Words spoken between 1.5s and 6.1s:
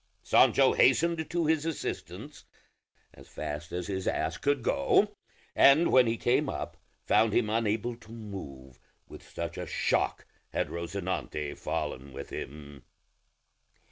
assistance as fast as his ass could go, and when